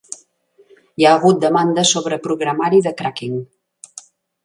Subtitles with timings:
[1.01, 3.41] Hi ha hagut demandes sobre programari de cracking.